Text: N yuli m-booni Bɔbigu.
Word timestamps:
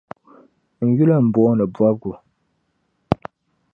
N 0.85 0.87
yuli 0.97 1.17
m-booni 1.25 1.65
Bɔbigu. 1.73 2.11